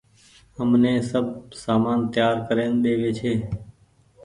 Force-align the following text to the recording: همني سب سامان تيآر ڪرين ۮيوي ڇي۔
همني 0.57 0.93
سب 1.11 1.25
سامان 1.63 1.99
تيآر 2.13 2.35
ڪرين 2.47 2.71
ۮيوي 2.83 3.11
ڇي۔ 3.19 3.33